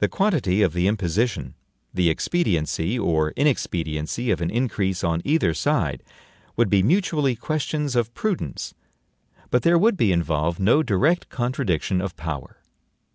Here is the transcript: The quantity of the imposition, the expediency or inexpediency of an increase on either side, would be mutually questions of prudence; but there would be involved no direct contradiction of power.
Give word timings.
The 0.00 0.10
quantity 0.10 0.60
of 0.60 0.74
the 0.74 0.86
imposition, 0.86 1.54
the 1.94 2.10
expediency 2.10 2.98
or 2.98 3.30
inexpediency 3.34 4.30
of 4.30 4.42
an 4.42 4.50
increase 4.50 5.02
on 5.02 5.22
either 5.24 5.54
side, 5.54 6.02
would 6.56 6.68
be 6.68 6.82
mutually 6.82 7.34
questions 7.34 7.96
of 7.96 8.12
prudence; 8.12 8.74
but 9.48 9.62
there 9.62 9.78
would 9.78 9.96
be 9.96 10.12
involved 10.12 10.60
no 10.60 10.82
direct 10.82 11.30
contradiction 11.30 12.02
of 12.02 12.14
power. 12.14 12.58